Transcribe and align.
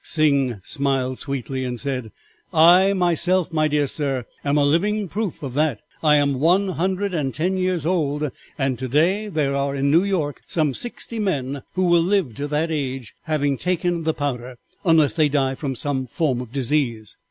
"Sing 0.03 0.59
smiled 0.63 1.19
sweetly, 1.19 1.63
and 1.63 1.79
said, 1.79 2.11
'I 2.51 2.93
myself, 2.93 3.53
my 3.53 3.67
dear 3.67 3.85
sir, 3.85 4.25
am 4.43 4.57
a 4.57 4.63
living 4.65 5.07
proof 5.07 5.43
of 5.43 5.53
that; 5.53 5.79
I 6.01 6.15
am 6.15 6.39
one 6.39 6.69
hundred 6.69 7.13
and 7.13 7.31
ten 7.31 7.55
years 7.55 7.85
old, 7.85 8.31
and 8.57 8.79
to 8.79 8.87
day 8.87 9.27
there 9.27 9.55
are 9.55 9.75
in 9.75 9.91
New 9.91 10.03
York 10.03 10.41
some 10.47 10.73
sixty 10.73 11.19
men 11.19 11.61
who 11.75 11.85
will 11.85 12.01
live 12.01 12.33
to 12.37 12.47
that 12.47 12.71
age, 12.71 13.13
having 13.25 13.57
taken 13.57 14.01
the 14.03 14.15
powder, 14.15 14.55
unless 14.83 15.13
they 15.13 15.29
die 15.29 15.53
from 15.53 15.75
some 15.75 16.07
form 16.07 16.41
of 16.41 16.51
disease. 16.51 17.15